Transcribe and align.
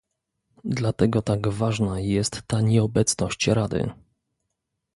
Dlatego 0.65 1.21
tak 1.21 1.47
ważna 1.47 1.99
jest 1.99 2.41
ta 2.47 2.61
nieobecność 2.61 3.47
Rady 3.47 3.91